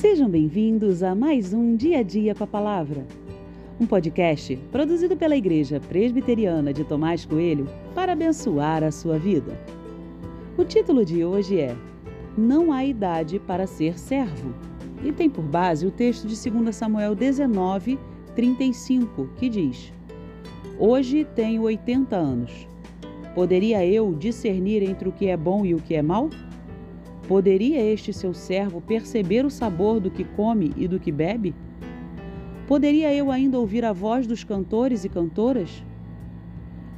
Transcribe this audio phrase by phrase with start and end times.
[0.00, 3.06] Sejam bem-vindos a mais um Dia a Dia com a Palavra,
[3.78, 9.60] um podcast produzido pela Igreja Presbiteriana de Tomás Coelho para abençoar a sua vida.
[10.56, 11.76] O título de hoje é
[12.34, 14.54] Não há idade para ser servo
[15.04, 17.98] e tem por base o texto de 2 Samuel 19,
[18.34, 19.92] 35, que diz:
[20.78, 22.66] Hoje tenho 80 anos.
[23.34, 26.30] Poderia eu discernir entre o que é bom e o que é mal?
[27.30, 31.54] Poderia este seu servo perceber o sabor do que come e do que bebe?
[32.66, 35.84] Poderia eu ainda ouvir a voz dos cantores e cantoras?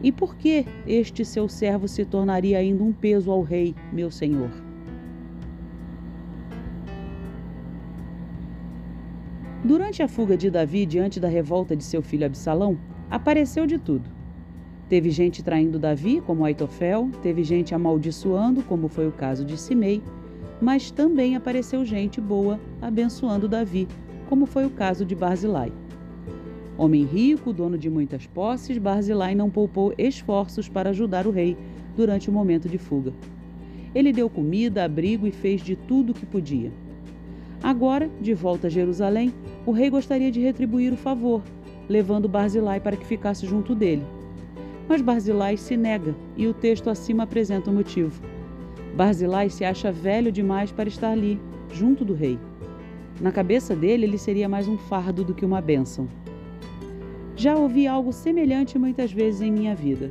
[0.00, 4.52] E por que este seu servo se tornaria ainda um peso ao rei, meu senhor?
[9.64, 12.78] Durante a fuga de Davi diante da revolta de seu filho Absalão,
[13.10, 14.19] apareceu de tudo.
[14.90, 20.02] Teve gente traindo Davi, como Aitofel, teve gente amaldiçoando, como foi o caso de Simei,
[20.60, 23.86] mas também apareceu gente boa abençoando Davi,
[24.28, 25.72] como foi o caso de Barzilai.
[26.76, 31.56] Homem rico, dono de muitas posses, Barzilai não poupou esforços para ajudar o rei
[31.96, 33.12] durante o momento de fuga.
[33.94, 36.72] Ele deu comida, abrigo e fez de tudo o que podia.
[37.62, 39.32] Agora, de volta a Jerusalém,
[39.64, 41.42] o rei gostaria de retribuir o favor,
[41.88, 44.02] levando Barzilai para que ficasse junto dele.
[44.90, 48.20] Mas Barzilai se nega e o texto acima apresenta o motivo.
[48.96, 51.40] Barzilai se acha velho demais para estar ali,
[51.72, 52.36] junto do rei.
[53.20, 56.08] Na cabeça dele, ele seria mais um fardo do que uma bênção.
[57.36, 60.10] Já ouvi algo semelhante muitas vezes em minha vida.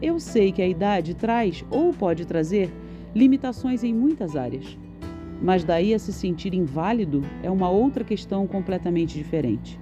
[0.00, 2.70] Eu sei que a idade traz ou pode trazer
[3.16, 4.78] limitações em muitas áreas.
[5.42, 9.76] Mas daí a se sentir inválido é uma outra questão completamente diferente.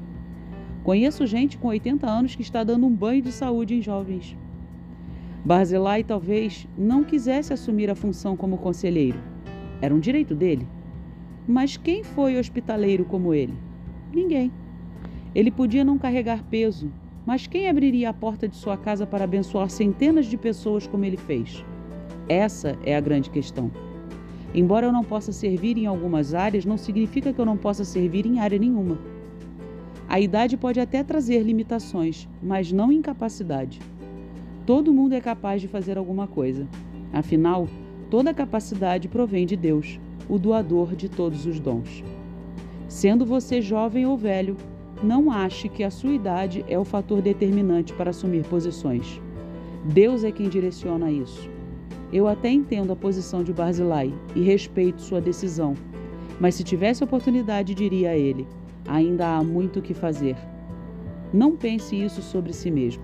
[0.84, 4.36] Conheço gente com 80 anos que está dando um banho de saúde em jovens.
[5.44, 9.18] Barzilai talvez não quisesse assumir a função como conselheiro.
[9.80, 10.66] Era um direito dele.
[11.46, 13.54] Mas quem foi hospitaleiro como ele?
[14.12, 14.52] Ninguém.
[15.34, 16.92] Ele podia não carregar peso,
[17.24, 21.16] mas quem abriria a porta de sua casa para abençoar centenas de pessoas como ele
[21.16, 21.64] fez?
[22.28, 23.70] Essa é a grande questão.
[24.54, 28.26] Embora eu não possa servir em algumas áreas, não significa que eu não possa servir
[28.26, 28.98] em área nenhuma.
[30.08, 33.80] A idade pode até trazer limitações, mas não incapacidade.
[34.66, 36.66] Todo mundo é capaz de fazer alguma coisa.
[37.12, 37.68] Afinal,
[38.10, 39.98] toda capacidade provém de Deus,
[40.28, 42.04] o doador de todos os dons.
[42.88, 44.56] Sendo você jovem ou velho,
[45.02, 49.20] não ache que a sua idade é o fator determinante para assumir posições.
[49.84, 51.50] Deus é quem direciona isso.
[52.12, 55.74] Eu até entendo a posição de Barzilai e respeito sua decisão,
[56.38, 58.46] mas se tivesse oportunidade, diria a ele:
[58.86, 60.36] ainda há muito o que fazer.
[61.32, 63.02] Não pense isso sobre si mesmo.